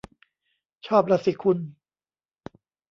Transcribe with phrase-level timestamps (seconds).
[0.87, 1.57] ชอบล่ะสิคุณ